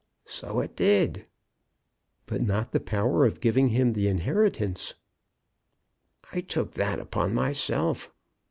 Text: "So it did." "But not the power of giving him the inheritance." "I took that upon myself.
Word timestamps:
"So 0.25 0.61
it 0.61 0.75
did." 0.75 1.27
"But 2.25 2.41
not 2.41 2.71
the 2.71 2.79
power 2.79 3.23
of 3.27 3.39
giving 3.39 3.67
him 3.67 3.93
the 3.93 4.07
inheritance." 4.07 4.95
"I 6.33 6.41
took 6.41 6.71
that 6.71 6.97
upon 6.99 7.35
myself. 7.35 8.11